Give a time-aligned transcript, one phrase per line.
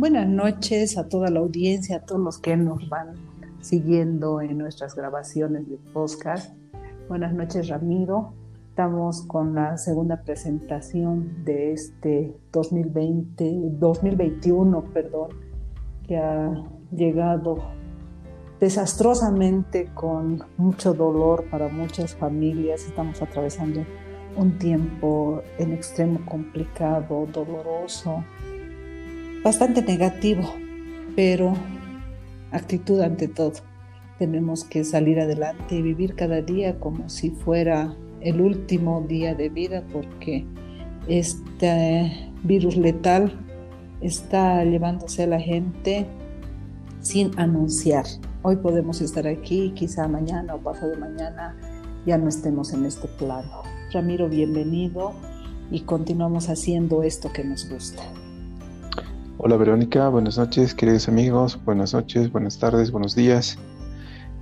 [0.00, 3.16] Buenas noches a toda la audiencia, a todos los que nos van
[3.60, 6.54] siguiendo en nuestras grabaciones de podcast.
[7.06, 8.32] Buenas noches, Ramiro.
[8.70, 15.28] Estamos con la segunda presentación de este 2020, 2021, perdón,
[16.08, 16.50] que ha
[16.90, 17.58] llegado
[18.58, 22.86] desastrosamente con mucho dolor para muchas familias.
[22.86, 23.84] Estamos atravesando
[24.34, 28.24] un tiempo en extremo complicado, doloroso,
[29.42, 30.42] bastante negativo,
[31.16, 31.54] pero
[32.52, 33.52] actitud ante todo.
[34.18, 39.48] Tenemos que salir adelante y vivir cada día como si fuera el último día de
[39.48, 40.44] vida porque
[41.08, 43.32] este virus letal
[44.02, 46.06] está llevándose a la gente
[47.00, 48.04] sin anunciar.
[48.42, 51.56] Hoy podemos estar aquí, quizá mañana o pasado mañana
[52.06, 53.62] ya no estemos en este plano.
[53.92, 55.12] Ramiro, bienvenido
[55.70, 58.02] y continuamos haciendo esto que nos gusta.
[59.42, 63.56] Hola Verónica, buenas noches queridos amigos, buenas noches, buenas tardes, buenos días,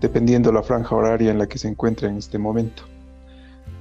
[0.01, 2.83] dependiendo la franja horaria en la que se encuentra en este momento.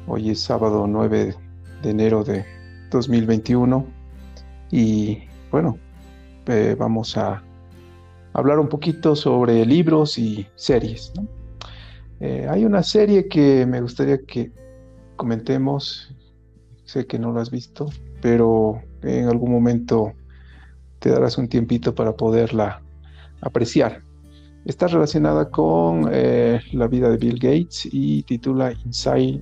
[0.05, 1.33] Hoy es sábado 9
[1.81, 2.45] de enero de
[2.91, 3.83] 2021
[4.69, 5.79] y bueno,
[6.45, 7.41] eh, vamos a
[8.33, 11.13] hablar un poquito sobre libros y series.
[12.19, 14.51] Eh, hay una serie que me gustaría que
[15.15, 16.13] comentemos,
[16.85, 17.87] sé que no lo has visto,
[18.21, 20.13] pero en algún momento
[20.99, 22.81] te darás un tiempito para poderla
[23.41, 24.01] apreciar.
[24.65, 29.41] Está relacionada con eh, la vida de Bill Gates y titula Inside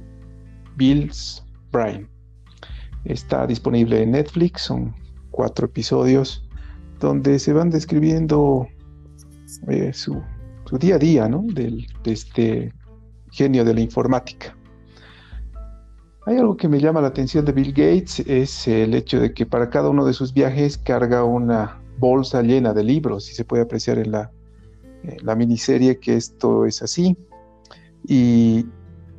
[0.75, 2.07] Bill's Brain.
[3.05, 4.93] Está disponible en Netflix, son
[5.31, 6.47] cuatro episodios
[6.99, 8.67] donde se van describiendo
[9.67, 10.21] eh, su,
[10.79, 11.43] día a día ¿no?
[11.53, 12.71] de este
[13.31, 14.55] genio de la informática.
[16.25, 19.45] Hay algo que me llama la atención de Bill Gates, es el hecho de que
[19.45, 23.61] para cada uno de sus viajes carga una bolsa llena de libros y se puede
[23.61, 24.31] apreciar en la,
[25.21, 27.15] la miniserie que esto es así.
[28.07, 28.65] Y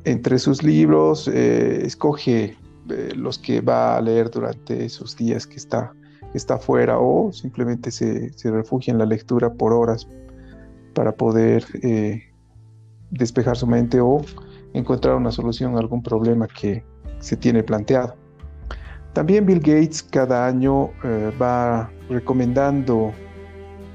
[0.03, 2.57] entre sus libros eh, escoge
[2.89, 5.93] eh, los que va a leer durante esos días que está,
[6.33, 10.07] está fuera o simplemente se, refugia en la lectura por horas
[10.93, 12.23] para poder eh,
[13.11, 14.21] despejar su mente o
[14.73, 16.83] encontrar una solución a algún problema que,
[17.19, 18.15] se tiene planteado.
[19.13, 23.13] También Bill Gates cada año eh, va recomendando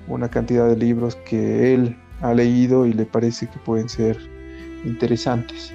[0.09, 4.19] una cantidad de libros que él ha leído y le parece que pueden ser
[4.85, 5.73] interesantes.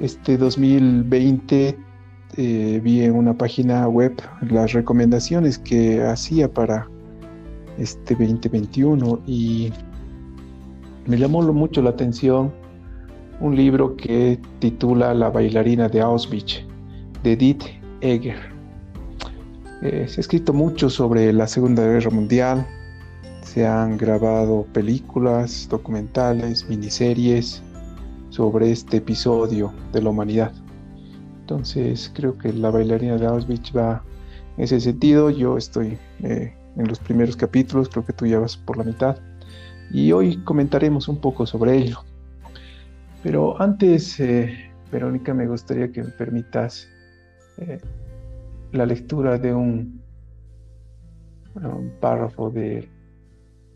[0.00, 1.78] Este 2020
[2.36, 6.86] eh, vi en una página web las recomendaciones que hacía para
[7.78, 9.72] este 2021 y
[11.06, 12.52] me llamó mucho la atención
[13.40, 16.62] un libro que titula La bailarina de Auschwitz,
[17.22, 17.64] de Edith
[18.02, 18.38] Eger.
[19.82, 22.66] Eh, se ha escrito mucho sobre la Segunda Guerra Mundial,
[23.42, 27.62] se han grabado películas, documentales, miniseries
[28.28, 30.52] sobre este episodio de la humanidad.
[31.40, 34.04] Entonces creo que la bailarina de Auschwitz va
[34.58, 35.30] en ese sentido.
[35.30, 39.16] Yo estoy eh, en los primeros capítulos, creo que tú ya vas por la mitad.
[39.90, 42.04] Y hoy comentaremos un poco sobre ello.
[43.22, 46.88] Pero antes, eh, Verónica, me gustaría que me permitas
[47.58, 47.78] eh,
[48.72, 50.00] la lectura de un,
[52.00, 52.88] párrafo de,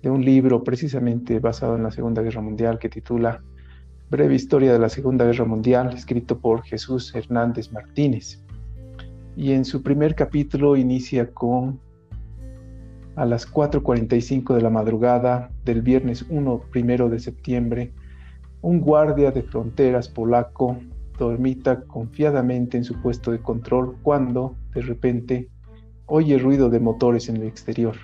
[0.05, 3.43] un libro precisamente basado en la Segunda Guerra Mundial que titula
[4.11, 8.43] Breve Historia de la Segunda Guerra Mundial, escrito por Jesús Hernández Martínez.
[9.37, 11.81] Y en su primer capítulo inicia con
[13.17, 17.93] a las 4.45 de la madrugada del viernes 1 primero de septiembre
[18.65, 20.79] un guardia de fronteras polaco
[21.19, 25.51] dormita confiadamente en su puesto de control cuando, de repente,
[26.07, 27.95] oye ruido de motores en el exterior.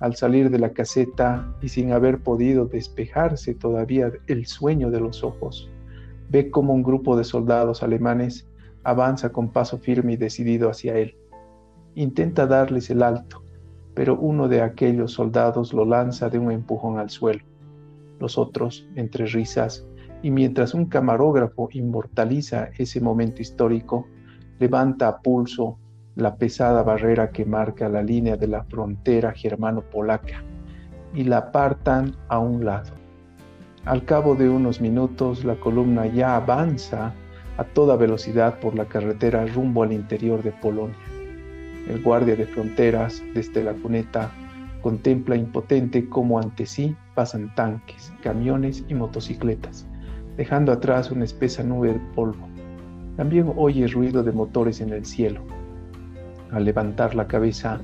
[0.00, 5.22] Al salir de la caseta y sin haber podido despejarse todavía el sueño de los
[5.22, 5.70] ojos,
[6.30, 8.48] ve como un grupo de soldados alemanes
[8.84, 11.14] avanza con paso firme y decidido hacia él.
[11.94, 13.44] Intenta darles el alto,
[13.92, 17.44] pero uno de aquellos soldados lo lanza de un empujón al suelo
[18.24, 19.86] los otros entre risas,
[20.22, 24.06] y mientras un camarógrafo inmortaliza ese momento histórico,
[24.58, 25.78] levanta a pulso
[26.16, 30.42] la pesada barrera que marca la línea de la frontera germano-polaca
[31.12, 32.92] y la apartan a un lado.
[33.84, 37.12] Al cabo de unos minutos, la columna ya avanza
[37.58, 40.96] a toda velocidad por la carretera rumbo al interior de Polonia.
[41.90, 44.30] El guardia de fronteras, desde la cuneta,
[44.80, 49.86] contempla impotente cómo ante sí pasan tanques, camiones y motocicletas,
[50.36, 52.48] dejando atrás una espesa nube de polvo.
[53.16, 55.42] También oye ruido de motores en el cielo.
[56.50, 57.80] Al levantar la cabeza,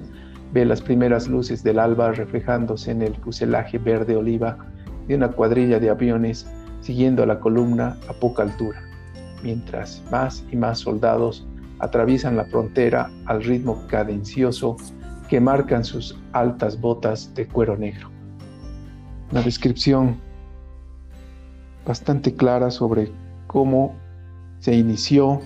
[0.52, 4.58] ve las primeras luces del alba reflejándose en el fuselaje verde oliva
[5.06, 6.50] de una cuadrilla de aviones
[6.80, 8.82] siguiendo a la columna a poca altura,
[9.42, 11.46] mientras más y más soldados
[11.78, 14.76] atraviesan la frontera al ritmo cadencioso
[15.28, 18.09] que marcan sus altas botas de cuero negro.
[19.30, 20.20] Una descripción
[21.86, 23.10] bastante clara sobre
[23.46, 23.94] cómo
[24.58, 25.40] se inició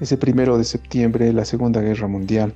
[0.00, 2.54] ese primero de septiembre de la Segunda Guerra Mundial,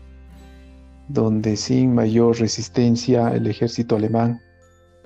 [1.09, 4.41] donde sin mayor resistencia el ejército alemán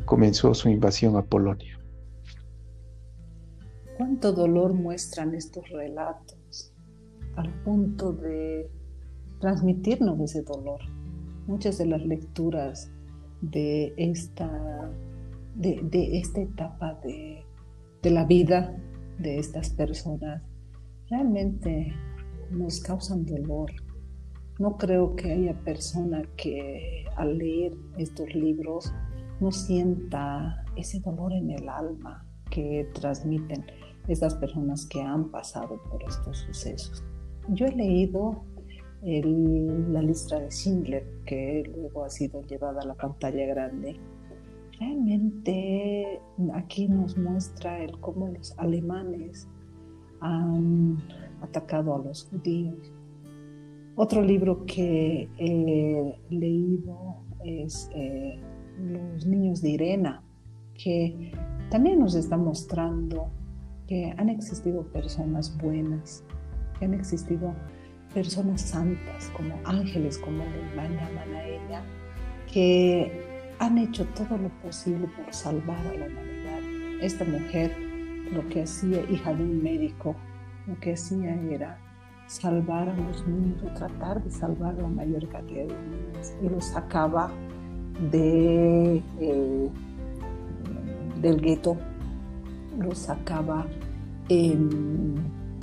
[0.05, 1.79] comenzó su invasión a Polonia.
[3.97, 6.73] Cuánto dolor muestran estos relatos
[7.37, 8.69] al punto de
[9.41, 10.81] transmitirnos ese dolor.
[11.47, 12.91] Muchas de las lecturas
[13.41, 14.91] de esta,
[15.55, 17.45] de, esta etapa de,
[18.03, 18.77] la vida
[19.19, 20.43] de estas personas
[21.09, 21.95] realmente
[22.51, 23.71] nos causan dolor.
[24.59, 28.93] No creo que haya persona que al leer estos libros
[29.41, 33.65] no sienta ese dolor en el alma que transmiten
[34.07, 37.03] estas personas que han pasado por estos sucesos.
[37.49, 38.45] Yo he leído
[39.03, 44.00] la lista de Schindler, que luego ha sido llevada a la pantalla grande.
[44.81, 46.21] Realmente
[46.55, 49.49] aquí nos muestra el cómo los alemanes
[50.21, 50.99] han
[51.43, 52.93] atacado a los judíos.
[53.97, 58.41] Otro libro que he leído es eh,
[58.79, 60.23] Los niños de Irena,
[60.75, 61.32] que
[61.71, 63.29] también nos está mostrando
[63.87, 66.25] que han existido personas buenas,
[66.79, 67.55] que han existido
[68.12, 71.82] personas santas, como ángeles, como le llaman a ella,
[72.53, 77.01] que han hecho todo lo posible por salvar a la humanidad.
[77.01, 77.77] Esta mujer
[78.33, 80.17] lo que hacía, hija de un médico,
[80.67, 81.79] lo que hacía era
[82.27, 87.31] salvar a los niños tratar de salvar la mayor cantidad de niños y los sacaba
[88.12, 89.03] eh,
[91.21, 91.77] del gueto,
[92.79, 93.67] los sacaba
[94.29, 95.15] en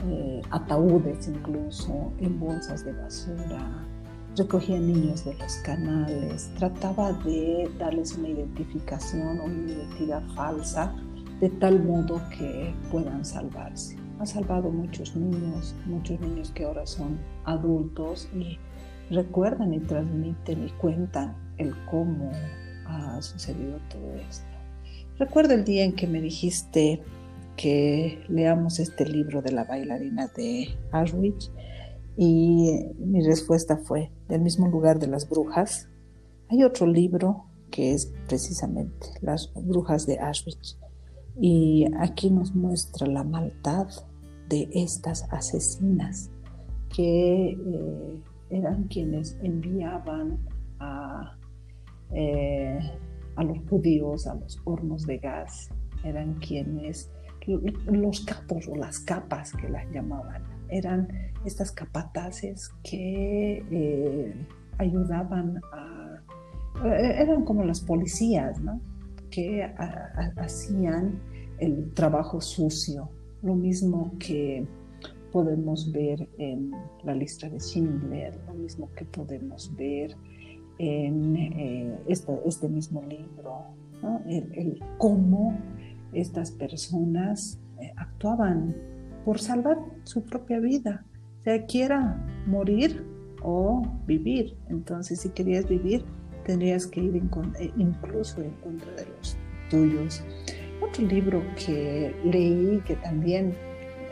[0.08, 3.86] eh, ataúdes incluso, en bolsas de basura,
[4.38, 10.96] recogía niños de los canales, trataba de darles una identificación o una identidad falsa
[11.40, 17.20] de tal modo que puedan salvarse ha salvado muchos niños, muchos niños que ahora son
[17.46, 18.60] adultos y
[19.10, 22.32] recuerdan y transmiten y cuentan el cómo
[22.86, 24.46] ha sucedido todo esto.
[25.18, 27.02] Recuerdo el día en que me dijiste
[27.58, 31.52] que leamos este libro de la bailarina de Auschwitz
[32.18, 35.90] y mi respuesta fue del mismo lugar de las brujas.
[36.50, 40.78] Hay otro libro que es precisamente Las brujas de Auschwitz
[41.40, 43.88] y aquí nos muestra la maldad
[44.50, 46.30] de estas asesinas
[46.94, 50.38] que eh, eran quienes enviaban
[50.80, 51.38] a,
[52.12, 52.80] eh,
[53.38, 55.70] a los judíos a los hornos de gas,
[56.04, 57.10] eran quienes,
[57.86, 61.08] los capos o las capas que las llamaban, eran
[61.46, 64.48] estas capataces que eh,
[64.78, 66.22] ayudaban a,
[66.86, 68.80] eran como las policías, ¿no?
[69.30, 69.64] que
[70.38, 71.20] hacían
[71.60, 73.10] el trabajo sucio.
[73.42, 74.68] Lo mismo que
[75.32, 76.72] podemos ver en
[77.04, 80.16] la lista de Schindler, lo mismo que podemos ver
[80.78, 83.66] en eh, este, mismo libro,
[84.28, 85.58] el, cómo
[86.14, 88.76] estas personas eh, actuaban
[89.24, 91.06] por salvar su propia vida,
[91.44, 93.06] sea quiera morir
[93.44, 94.58] o vivir.
[94.70, 96.04] Entonces, si querías vivir,
[96.46, 99.38] tendrías que ir eh, incluso en contra de los
[99.70, 100.24] tuyos.
[100.82, 103.56] Otro libro que leí, que también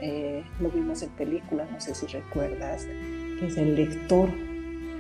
[0.01, 2.88] eh, lo vimos en película, no sé si recuerdas,
[3.39, 4.29] que es El lector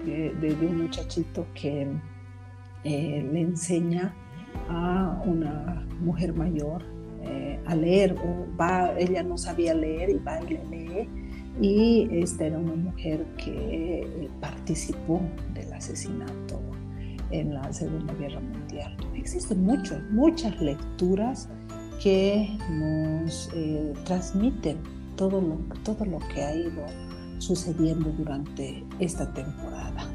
[0.05, 1.87] de, un muchachito que
[2.83, 4.13] eh, le enseña
[4.67, 6.83] a una mujer mayor
[7.23, 11.09] eh, a leer, o va, ella no sabía leer y va y le lee,
[11.59, 15.21] y esta era una mujer que participó
[15.53, 16.59] del asesinato
[17.31, 18.95] en la Segunda Guerra Mundial.
[19.15, 21.49] Existen muchas, muchas lecturas
[22.01, 24.77] que nos eh, transmiten
[25.15, 26.85] todo lo, todo lo que ha ido
[27.39, 30.09] sucediendo durante esta temporada.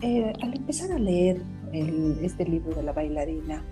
[0.00, 1.42] Eh, al empezar a leer
[2.22, 3.62] este libro de la bailarina,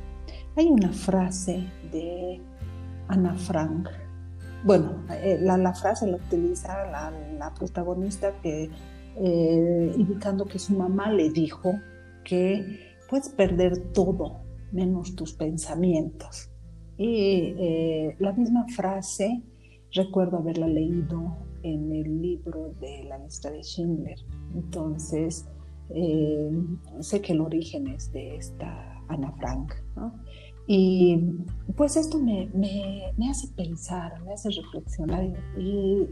[0.56, 2.40] hay una frase de
[3.08, 3.88] Ana Frank.
[4.64, 8.70] Bueno, eh, la, frase la utiliza la, protagonista que,
[9.96, 11.74] indicando que su mamá le dijo
[12.24, 14.40] que puedes perder todo
[14.72, 16.50] menos tus pensamientos.
[16.98, 19.42] Y eh, la misma frase
[19.92, 24.18] recuerdo haberla leído en el libro de la lista de Schindler.
[24.54, 25.46] Entonces,
[25.90, 26.50] Eh,
[27.00, 29.72] sé que el origen es de esta Ana Frank,
[30.66, 31.18] Y
[31.76, 32.48] pues esto me,
[33.30, 35.24] hace pensar, me hace reflexionar
[35.56, 36.08] y,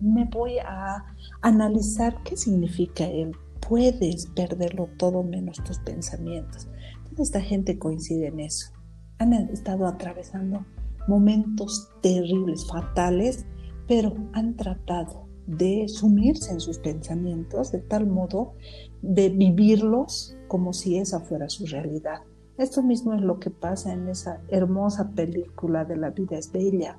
[0.00, 1.04] me voy a
[1.42, 3.32] analizar qué significa el
[3.68, 6.68] puedes perderlo todo menos tus pensamientos.
[7.10, 8.72] Toda esta gente coincide en eso.
[9.18, 10.66] Han estado atravesando
[11.08, 13.46] momentos terribles, fatales,
[13.86, 18.54] pero han tratado de sumirse en sus pensamientos de tal modo
[19.02, 22.22] de vivirlos como si esa fuera su realidad.
[22.56, 26.98] Esto mismo es lo que pasa en esa hermosa película de La vida es bella,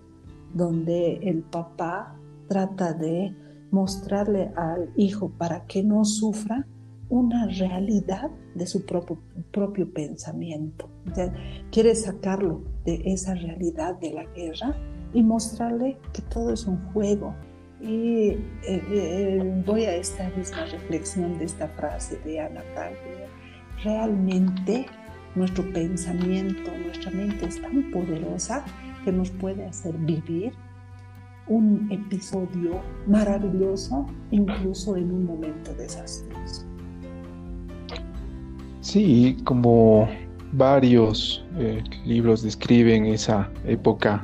[0.54, 2.16] donde el papá
[2.48, 3.34] trata de
[3.72, 6.68] mostrarle al hijo para que no sufra
[7.10, 9.18] una realidad de su propio,
[9.52, 10.90] propio pensamiento.
[11.72, 14.76] quiere sacarlo de esa realidad de la guerra
[15.14, 17.34] y mostrarle que todo es un juego,
[17.82, 22.96] y eh, eh, voy a esta misma reflexión de esta frase de Ana Frank.
[23.84, 24.88] Realmente
[25.36, 28.64] nuestro pensamiento, nuestra mente es tan poderosa
[29.04, 30.54] que nos puede hacer vivir
[31.48, 36.66] un episodio maravilloso, incluso en un momento desastroso.
[38.82, 40.10] Sí, como
[40.54, 44.24] varios eh, libros describen esa época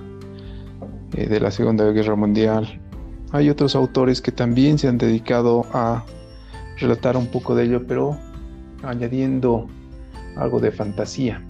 [1.11, 2.79] de la Segunda Guerra Mundial,
[3.31, 6.05] hay otros autores que también se han dedicado a
[6.77, 8.17] relatar un poco de ello, pero
[8.83, 9.67] añadiendo
[10.35, 11.41] algo de fantasía.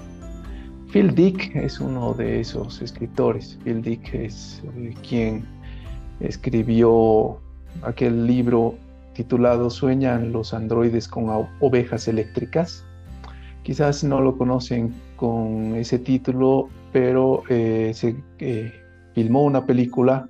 [0.91, 3.57] Phil Dick es uno de esos escritores.
[3.63, 5.45] Phil Dick es eh, quien
[6.19, 7.39] escribió
[7.83, 8.75] aquel libro
[9.13, 12.85] titulado Sueñan los androides con ovejas eléctricas.
[13.63, 18.73] Quizás no lo conocen con ese título, pero eh, se eh,
[19.13, 20.27] filmó una película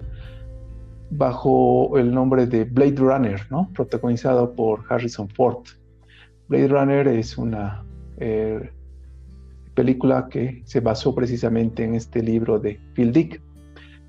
[1.12, 3.70] bajo el nombre de Blade Runner, ¿no?
[3.74, 5.64] protagonizado por Harrison Ford.
[6.48, 7.84] Blade Runner es una
[8.22, 8.70] eh,
[9.74, 13.42] película que se basó precisamente en este libro de Phil Dick.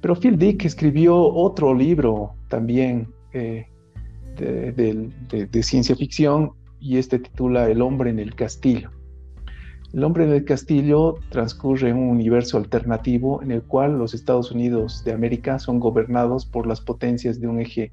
[0.01, 3.67] Pero Phil Dick escribió otro libro también eh,
[4.37, 8.91] de ciencia ficción y este titula El hombre en el castillo.
[9.93, 15.05] El hombre del castillo transcurre en un universo alternativo en el cual los Estados Unidos
[15.05, 17.93] de América son gobernados por las potencias de un eje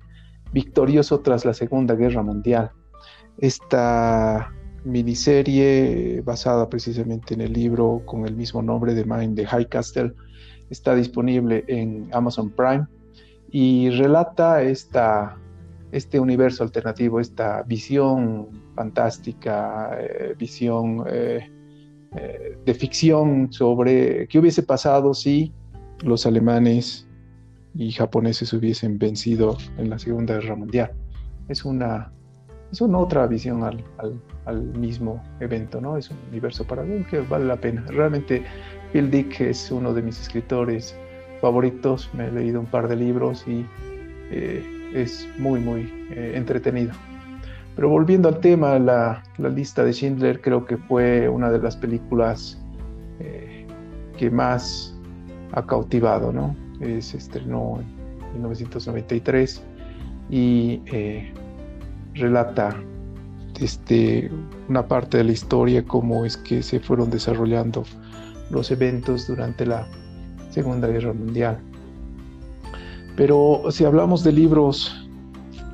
[0.54, 2.72] victorioso tras la Segunda Guerra Mundial.
[3.38, 9.68] Esta miniserie, basada precisamente en el libro con el mismo nombre de Mind de High
[9.68, 10.14] Castle,
[10.70, 12.86] está disponible en Amazon Prime
[13.52, 15.38] y relata esta,
[15.92, 21.04] este universo alternativo, esta visión fantástica, eh, visión...
[21.08, 21.50] Eh,
[22.16, 25.54] eh, de ficción sobre qué hubiese pasado si
[26.02, 27.08] los alemanes
[27.76, 30.92] y japoneses hubiesen vencido en la Segunda Guerra Mundial.
[31.50, 32.12] Es una,
[32.72, 34.20] es una otra visión al, al,
[34.76, 35.98] mismo evento, ¿no?
[35.98, 37.84] Es un universo paralelo que vale la pena.
[37.88, 38.44] Realmente
[38.92, 40.96] Phil Dick es uno de mis escritores
[41.42, 43.66] favoritos, me he leído un par de libros y
[44.32, 45.82] eh, es muy, muy
[46.12, 46.94] eh, entretenido.
[47.76, 52.60] Pero volviendo al tema, la, lista de Schindler creo que fue una de las películas
[53.20, 53.66] eh,
[54.18, 54.98] que más
[55.54, 56.56] ha cautivado, ¿no?
[57.02, 59.62] se estrenó en 1993
[60.30, 61.34] y eh,
[62.14, 62.76] relata
[63.60, 64.32] este,
[64.68, 67.84] una parte de la historia, cómo es que se fueron desarrollando
[68.50, 69.88] los eventos durante la
[70.50, 71.60] Segunda Guerra Mundial.
[73.16, 75.08] Pero si hablamos de libros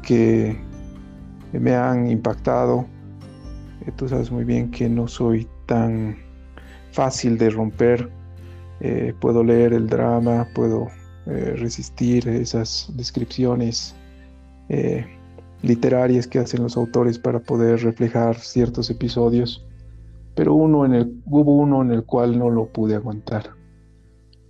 [0.01, 0.57] que
[1.59, 2.85] me han impactado.
[3.85, 6.17] Eh, tú sabes muy bien que no soy tan
[6.91, 8.09] fácil de romper.
[8.81, 10.87] Eh, puedo leer el drama, puedo
[11.27, 13.95] eh, resistir esas descripciones
[15.61, 19.65] literarias que hacen los autores para poder reflejar ciertos episodios,
[20.35, 23.51] pero uno en el, hubo uno en el cual no lo pude aguantar.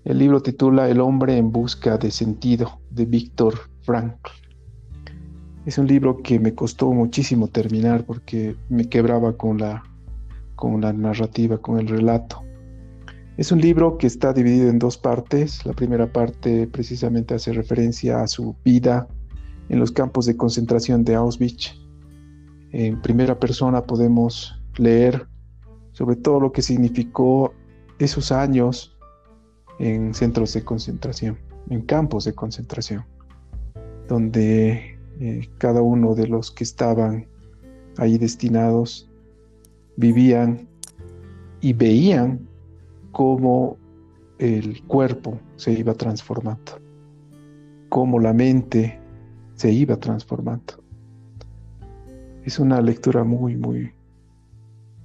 [0.03, 4.31] El libro titula El hombre en busca de sentido de Víctor Frankl.
[5.65, 9.83] Es un libro que me costó muchísimo terminar porque me quebraba con la,
[10.55, 12.43] con la narrativa, con el relato.
[13.37, 15.65] Es un libro que está dividido en dos partes.
[15.65, 19.07] La primera parte precisamente hace referencia a su vida
[19.69, 21.73] en los campos de concentración de Auschwitz.
[22.71, 25.27] En primera persona podemos leer
[25.93, 27.53] sobre todo lo que significó
[27.99, 28.97] esos años
[29.79, 31.37] en centros de concentración,
[31.69, 33.05] en campos de concentración,
[34.07, 37.27] donde eh, cada uno de los que estaban
[37.97, 39.09] ahí destinados
[39.95, 40.67] vivían
[41.61, 42.47] y veían
[43.11, 43.77] cómo
[44.37, 46.79] el cuerpo se iba transformando,
[47.87, 48.99] cómo la mente
[49.55, 50.83] se iba transformando.
[52.43, 53.91] es una lectura muy, muy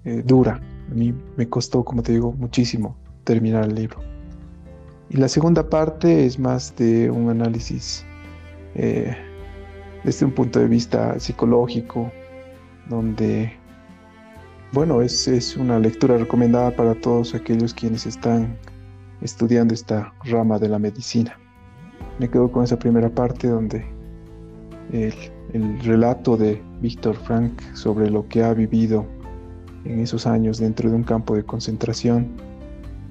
[0.04, 0.61] eh, dura.
[0.90, 3.99] A mí me costó, como te digo, muchísimo terminar el libro.
[5.09, 8.04] Y la segunda parte es más de un análisis
[8.75, 9.16] eh,
[10.04, 12.12] desde un punto de vista psicológico,
[12.88, 13.52] donde,
[14.73, 18.57] bueno, es, es una lectura recomendada para todos aquellos quienes están
[19.23, 21.38] estudiando esta rama de la medicina.
[22.19, 24.00] Me quedo con esa primera parte donde
[24.92, 25.14] el,
[25.52, 29.06] el relato de Víctor Frank sobre lo que ha vivido
[29.85, 32.28] en esos años dentro de un campo de concentración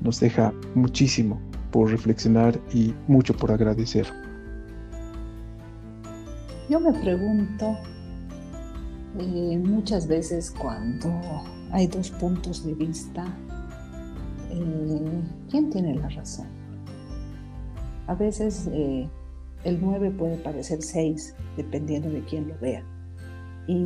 [0.02, 1.40] nos deja muchísimo
[1.72, 4.08] por reflexionar y mucho por agradecer.
[6.70, 7.78] Yo me pregunto
[9.20, 11.10] eh, muchas veces cuando
[11.72, 13.26] hay dos puntos de vista,
[14.52, 16.48] eh, ¿quién tiene la razón?
[18.08, 19.10] A veces eh,
[19.64, 22.84] el 9 puede parecer 6, dependiendo de quién lo vea.
[23.68, 23.86] Y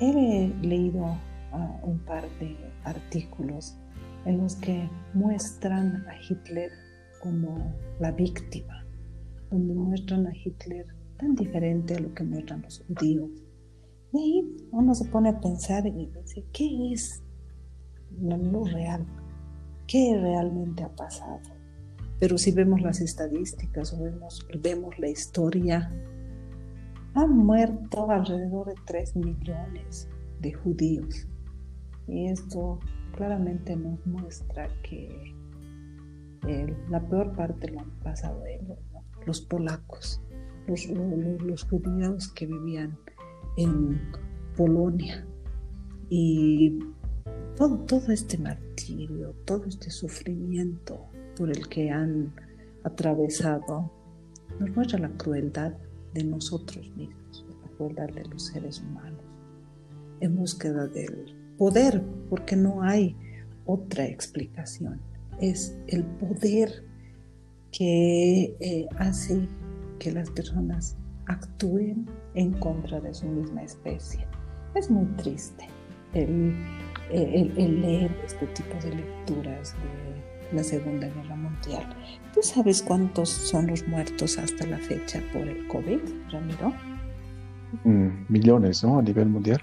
[0.00, 1.04] he leído
[1.52, 3.76] ah, un par de artículos
[4.24, 6.70] en los que muestran a Hitler
[7.22, 8.86] como la víctima,
[9.50, 10.86] donde muestran a Hitler
[11.18, 13.30] tan diferente a lo que muestran los judíos.
[14.12, 17.22] Y ahí uno se pone a pensar y dice, ¿qué es
[18.20, 19.04] lo real?
[19.86, 21.40] ¿Qué realmente ha pasado?
[22.20, 25.90] Pero si vemos las estadísticas o vemos, vemos la historia,
[27.14, 30.08] han muerto alrededor de 3 millones
[30.40, 31.26] de judíos.
[32.06, 32.78] Y esto
[33.16, 35.34] claramente nos muestra que
[36.90, 38.78] la peor parte lo han pasado ellos,
[39.24, 40.20] los polacos
[40.66, 42.96] los, judíos que vivían
[43.56, 44.00] en
[44.56, 45.26] Polonia.
[46.08, 46.78] Y
[47.56, 52.32] todo, todo este martirio, todo este sufrimiento por el que han
[52.84, 53.90] atravesado,
[54.58, 55.72] nos muestra la crueldad
[56.12, 59.20] de nosotros mismos, la crueldad de los seres humanos,
[60.20, 63.16] en búsqueda del poder, porque no hay
[63.66, 65.00] otra explicación.
[65.40, 66.84] Es el poder
[67.72, 69.48] que eh, hace
[69.98, 74.26] que las personas actúen en contra de su misma especie.
[74.74, 75.66] Es muy triste
[76.12, 76.54] el,
[77.10, 80.13] leer este tipo de lecturas de
[80.52, 81.84] la Segunda Guerra Mundial.
[82.32, 86.72] ¿Tú sabes cuántos son los muertos hasta la fecha por el COVID, Ramiro?
[87.84, 88.98] Mm, millones, ¿no?
[88.98, 89.60] A nivel mundial.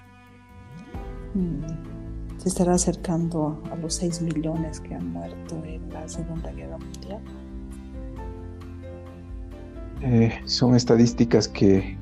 [1.34, 6.78] Mm, se estará acercando a los 6 millones que han muerto en la Segunda Guerra
[6.78, 7.20] Mundial.
[10.02, 11.96] Eh, son estadísticas que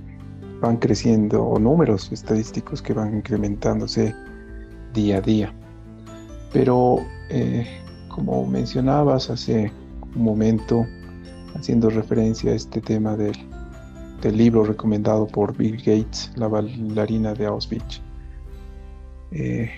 [0.60, 4.14] van creciendo o números estadísticos que van incrementándose
[4.94, 5.54] día a día.
[6.52, 7.66] Pero eh,
[8.20, 9.72] como mencionabas hace
[10.14, 10.86] un momento,
[11.54, 13.34] haciendo referencia a este tema del,
[14.22, 18.02] libro recomendado por Bill Gates, La bailarina de Auschwitz,
[19.30, 19.70] eh,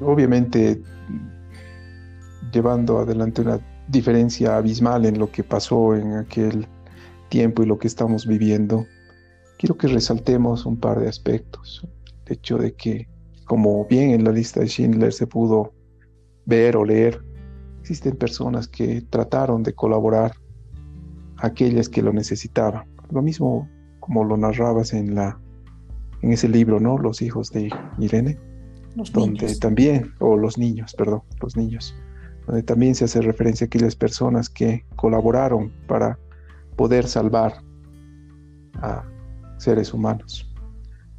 [0.00, 0.80] obviamente
[2.50, 6.66] llevando adelante una diferencia abismal en lo que pasó en aquel
[7.28, 8.86] tiempo y lo que estamos viviendo,
[9.58, 11.86] quiero que resaltemos un par de aspectos.
[12.24, 13.06] El hecho de que,
[13.44, 15.73] como bien en la lista de Schindler se pudo
[16.46, 17.22] ver o leer,
[17.80, 20.32] existen personas que trataron de colaborar
[21.36, 22.84] a aquellas que lo necesitaban.
[23.10, 23.68] Lo mismo
[24.00, 25.38] como lo narrabas en la
[26.22, 26.96] en ese libro, ¿no?
[26.96, 28.38] Los hijos de Irene,
[29.12, 31.94] donde también o los niños, perdón, los niños
[32.46, 36.18] donde también se hace referencia a aquellas personas que colaboraron para
[36.76, 37.54] poder salvar
[38.74, 39.04] a
[39.56, 40.50] seres humanos.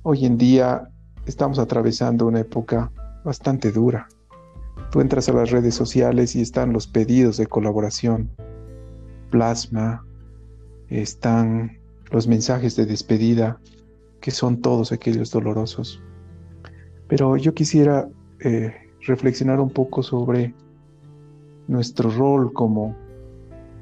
[0.04, 0.88] Hoy en día
[1.26, 2.92] estamos atravesando una época
[3.24, 4.08] bastante dura.
[4.92, 8.30] Tú entras a las redes sociales y están los pedidos de colaboración,
[9.30, 10.06] plasma,
[10.90, 11.80] están
[12.12, 13.60] los mensajes de despedida,
[14.22, 16.02] que son todos aquellos dolorosos.
[17.08, 18.08] Pero yo quisiera
[18.40, 20.54] eh, reflexionar un poco sobre
[21.68, 22.96] nuestro rol como,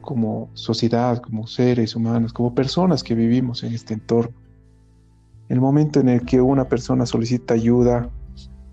[0.01, 4.35] como sociedad, como seres humanos, como personas que vivimos en este entorno.
[5.49, 8.09] El momento en el que una persona solicita ayuda,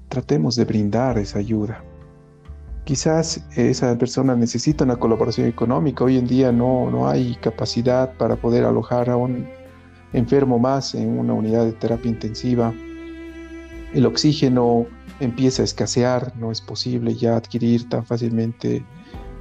[0.09, 1.85] tratemos de brindar esa ayuda.
[2.85, 6.05] Quizás esa persona necesita una colaboración económica.
[6.05, 9.47] Hoy en día no, no hay capacidad para poder alojar a un
[10.13, 12.73] enfermo más en una unidad de terapia intensiva.
[13.93, 14.87] El oxígeno
[15.21, 18.85] empieza a escasear, no es posible ya adquirir tan fácilmente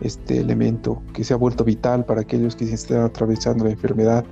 [0.01, 4.25] este elemento que se ha vuelto vital para aquellos que se están atravesando la enfermedad.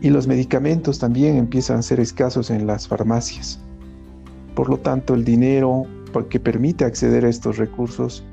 [0.00, 3.60] Y los medicamentos también empiezan a ser escasos en las farmacias.
[4.54, 5.86] Por lo tanto, el dinero
[6.28, 8.24] que permite acceder a estos recursos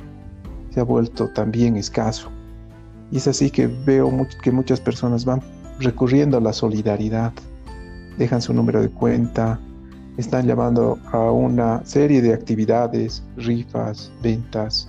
[0.72, 2.30] se ha vuelto también escaso.
[3.12, 4.12] Y es así que veo
[4.42, 5.42] que muchas personas van
[5.80, 7.34] recurriendo a la solidaridad.
[8.18, 9.60] dejan su número de cuenta,
[10.18, 14.88] están llamando a una serie de actividades, rifas, ventas,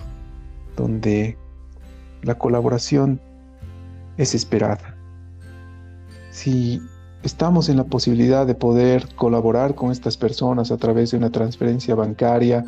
[0.75, 1.37] donde
[2.23, 3.21] la colaboración
[4.17, 4.95] es esperada.
[6.31, 6.81] Si
[7.23, 11.95] estamos en la posibilidad de poder colaborar con estas personas a través de una transferencia
[11.95, 12.63] bancaria,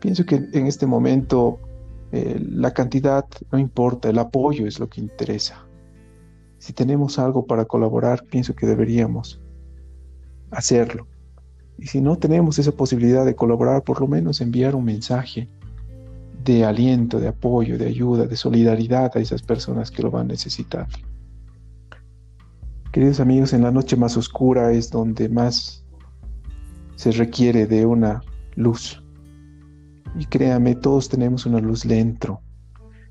[0.00, 1.58] pienso que en este momento
[2.12, 5.64] eh, la cantidad no importa, el apoyo es lo que interesa.
[6.58, 9.40] Si tenemos algo para colaborar, pienso que deberíamos
[10.50, 11.06] hacerlo.
[11.78, 15.48] Y si no tenemos esa posibilidad de colaborar, por lo menos enviar un mensaje
[16.44, 20.32] de aliento, de apoyo, de ayuda, de solidaridad a esas personas que lo van a
[20.32, 20.86] necesitar.
[22.94, 25.84] Queridos amigos, en la noche más oscura es donde más
[26.94, 28.22] se requiere de una
[28.54, 29.02] luz.
[30.16, 32.40] Y créame, todos tenemos una luz dentro.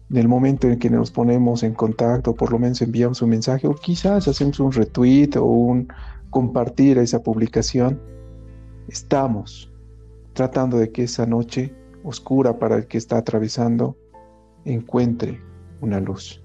[0.09, 3.67] En el momento en que nos ponemos en contacto, por lo menos enviamos un mensaje
[3.67, 5.89] o quizás hacemos un retweet o un
[6.29, 7.99] compartir esa publicación,
[8.87, 9.69] estamos
[10.31, 13.97] tratando de que esa noche oscura para el que está atravesando
[14.63, 15.41] encuentre
[15.81, 16.42] una luz.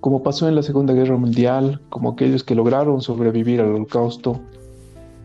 [0.00, 4.40] Como pasó en la Segunda Guerra Mundial, como aquellos que lograron sobrevivir al holocausto,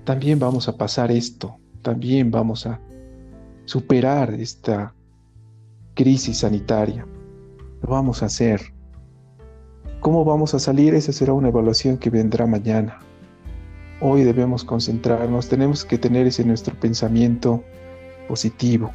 [0.04, 2.80] también vamos a pasar esto, también vamos a
[3.66, 4.96] superar esta
[5.94, 7.06] crisis sanitaria.
[7.84, 8.62] Lo vamos a hacer.
[10.00, 10.96] ¿Cómo vamos a salir?
[10.96, 13.00] Esa será una evaluación que vendrá mañana.
[14.02, 17.64] Hoy debemos concentrarnos, tenemos que tener ese nuestro pensamiento
[18.28, 18.92] positivo.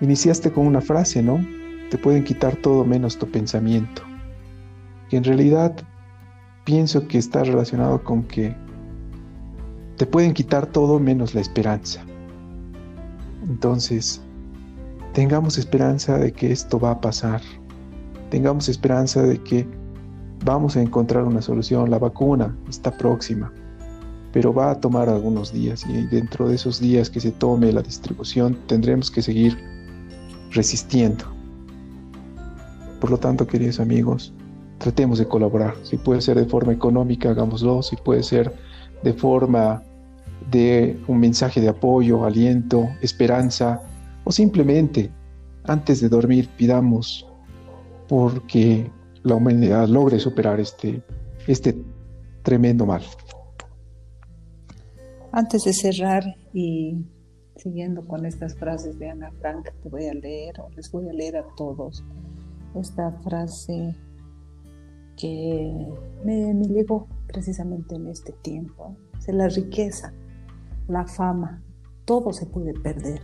[0.00, 1.44] Iniciaste con una frase, ¿no?
[1.90, 4.02] Te pueden quitar todo menos tu pensamiento.
[5.12, 5.76] Y en realidad
[6.64, 8.56] pienso que está relacionado con que
[9.96, 12.04] te pueden quitar todo menos la esperanza.
[13.46, 14.22] Entonces,
[15.12, 17.42] tengamos esperanza de que esto va a pasar.
[18.30, 19.68] Tengamos esperanza de que
[20.44, 21.90] vamos a encontrar una solución.
[21.90, 23.52] La vacuna está próxima
[24.32, 27.82] pero va a tomar algunos días y dentro de esos días que se tome la
[27.82, 29.58] distribución tendremos que seguir
[30.50, 31.26] resistiendo.
[32.98, 34.32] Por lo tanto, queridos amigos,
[34.82, 35.74] tratemos de colaborar.
[35.84, 37.82] Si puede ser de forma económica, hagámoslo.
[37.82, 38.52] Si puede ser
[39.02, 39.82] de forma
[40.50, 43.80] de un mensaje de apoyo, aliento, esperanza,
[44.24, 45.10] o simplemente
[45.64, 47.26] antes de dormir pidamos
[48.08, 48.90] porque
[49.22, 51.02] la humanidad logre superar este,
[51.46, 51.76] este
[52.42, 53.02] tremendo mal.
[55.30, 56.96] Antes de cerrar y
[57.56, 61.12] siguiendo con estas frases de Ana Frank, te voy a leer o les voy a
[61.12, 62.04] leer a todos
[62.74, 63.94] esta frase
[65.16, 65.88] que
[66.24, 68.96] me, llegó precisamente en este tiempo.
[69.28, 70.12] La riqueza,
[70.88, 71.62] la fama,
[72.04, 73.20] todo se puede perder,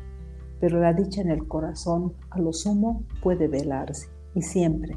[0.60, 4.94] pero la dicha en el corazón a lo sumo puede velarse y siempre,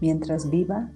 [0.00, 0.92] mientras viva,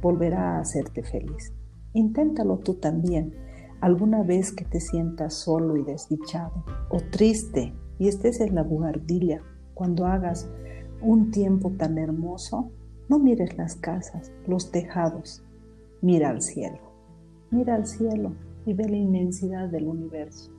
[0.00, 1.52] volverá a hacerte feliz.
[1.92, 3.34] Inténtalo tú también
[3.80, 9.42] alguna vez que te sientas solo y desdichado o triste y estés en la buhardilla
[9.74, 10.48] cuando hagas
[11.00, 12.70] un tiempo tan hermoso,
[13.12, 15.42] no mires las casas, los tejados,
[16.00, 16.78] mira al cielo.
[17.50, 18.32] Mira al cielo
[18.64, 20.50] y ve la inmensidad del universo.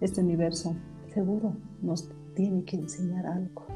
[0.00, 0.74] Este universo
[1.12, 3.66] seguro nos tiene que enseñar algo.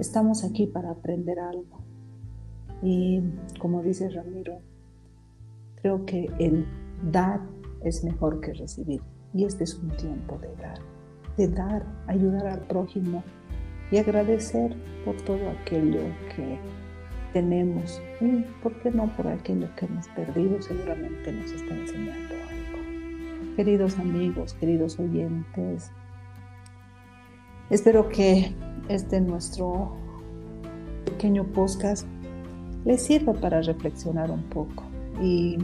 [0.00, 1.84] Estamos aquí para aprender algo.
[2.82, 3.22] Y
[3.60, 4.58] como dice Ramiro,
[5.76, 6.66] creo que el
[7.12, 7.42] dar
[7.84, 9.02] es mejor que recibir.
[9.32, 10.80] Y este es un tiempo de dar,
[11.36, 13.22] de dar, ayudar al prójimo
[13.92, 16.00] y agradecer por todo aquello
[16.34, 16.58] que
[17.32, 20.60] tenemos y, ¿por qué no, por aquello que hemos perdido?
[20.62, 23.56] Seguramente nos está enseñando algo.
[23.56, 25.90] Queridos amigos, queridos oyentes,
[27.70, 28.54] espero que
[28.88, 29.96] este nuestro
[31.04, 32.06] pequeño podcast
[32.84, 34.84] les sirva para reflexionar un poco.
[35.22, 35.58] Y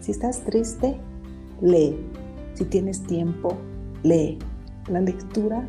[0.00, 0.96] si estás triste,
[1.60, 1.96] lee.
[2.54, 3.56] Si tienes tiempo,
[4.02, 4.38] lee.
[4.88, 5.66] La lectura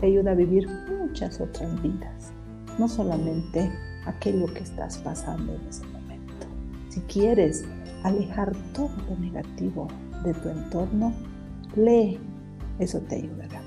[0.00, 0.68] te ayuda a vivir
[0.98, 2.32] muchas otras vidas,
[2.78, 3.70] no solamente
[4.06, 6.46] aquello que estás pasando en ese momento.
[6.88, 7.64] Si quieres
[8.04, 9.88] alejar todo lo negativo
[10.24, 11.12] de tu entorno,
[11.76, 12.18] lee.
[12.78, 13.60] Eso te ayudará.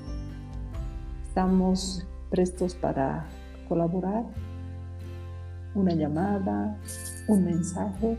[1.28, 3.26] Estamos prestos para
[3.68, 4.24] colaborar.
[5.74, 6.76] Una llamada,
[7.28, 8.18] un mensaje,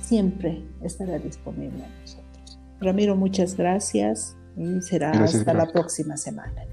[0.00, 2.58] siempre estará disponible a nosotros.
[2.80, 6.64] Ramiro, muchas gracias y será hasta la próxima semana.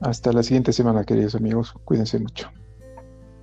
[0.00, 1.74] Hasta la siguiente semana, queridos amigos.
[1.84, 2.50] Cuídense mucho.